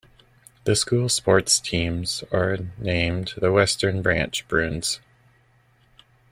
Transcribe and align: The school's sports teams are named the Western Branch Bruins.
The 0.63 0.75
school's 0.75 1.13
sports 1.13 1.59
teams 1.59 2.23
are 2.33 2.57
named 2.79 3.33
the 3.37 3.51
Western 3.51 4.01
Branch 4.01 4.47
Bruins. 4.47 4.99